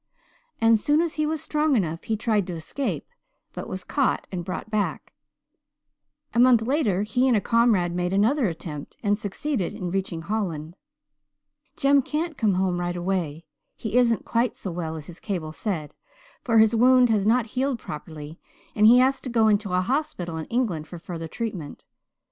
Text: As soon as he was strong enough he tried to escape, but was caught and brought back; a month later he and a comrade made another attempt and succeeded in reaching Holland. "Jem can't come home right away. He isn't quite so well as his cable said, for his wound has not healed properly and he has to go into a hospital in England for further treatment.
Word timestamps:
As 0.59 0.83
soon 0.83 0.99
as 0.99 1.13
he 1.13 1.27
was 1.27 1.43
strong 1.43 1.75
enough 1.75 2.05
he 2.05 2.17
tried 2.17 2.47
to 2.47 2.53
escape, 2.55 3.05
but 3.53 3.67
was 3.69 3.83
caught 3.83 4.25
and 4.31 4.43
brought 4.43 4.71
back; 4.71 5.13
a 6.33 6.39
month 6.39 6.63
later 6.63 7.03
he 7.03 7.27
and 7.27 7.37
a 7.37 7.39
comrade 7.39 7.93
made 7.93 8.11
another 8.11 8.47
attempt 8.47 8.97
and 9.03 9.19
succeeded 9.19 9.75
in 9.75 9.91
reaching 9.91 10.23
Holland. 10.23 10.75
"Jem 11.77 12.01
can't 12.01 12.35
come 12.35 12.55
home 12.55 12.79
right 12.79 12.95
away. 12.97 13.45
He 13.75 13.95
isn't 13.95 14.25
quite 14.25 14.55
so 14.55 14.71
well 14.71 14.95
as 14.95 15.05
his 15.05 15.19
cable 15.19 15.51
said, 15.51 15.93
for 16.43 16.57
his 16.57 16.75
wound 16.75 17.11
has 17.11 17.27
not 17.27 17.45
healed 17.53 17.77
properly 17.77 18.39
and 18.73 18.87
he 18.87 18.97
has 18.97 19.19
to 19.19 19.29
go 19.29 19.47
into 19.49 19.73
a 19.73 19.81
hospital 19.81 20.35
in 20.37 20.45
England 20.45 20.87
for 20.87 20.97
further 20.97 21.27
treatment. 21.27 21.85